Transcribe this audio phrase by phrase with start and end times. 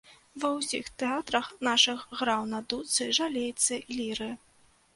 [0.43, 4.31] Ва ўсіх тэатрах нашых граў на дудцы, жалейцы, ліры.